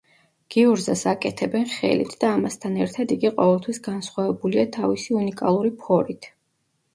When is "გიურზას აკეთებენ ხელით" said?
0.53-2.15